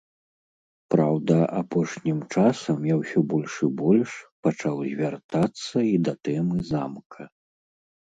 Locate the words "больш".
3.35-3.53, 3.85-4.11